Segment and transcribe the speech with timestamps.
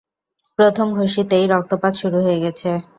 [0.59, 2.69] প্রথম ঘষিতেই রক্তপাত শুরু হয়ে গেছে।